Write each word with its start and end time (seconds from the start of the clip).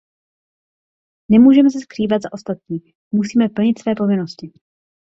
Nemůžeme 1.31 1.69
se 1.69 1.79
skrývat 1.79 2.21
za 2.21 2.33
ostatní, 2.33 2.77
musíme 3.11 3.49
plnit 3.49 3.79
své 3.79 3.95
povinnosti. 3.95 4.51